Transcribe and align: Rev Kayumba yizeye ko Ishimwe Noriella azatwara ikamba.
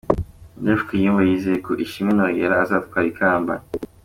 Rev 0.65 0.79
Kayumba 0.87 1.21
yizeye 1.29 1.57
ko 1.67 1.71
Ishimwe 1.85 2.11
Noriella 2.13 2.55
azatwara 2.63 3.05
ikamba. 3.11 3.53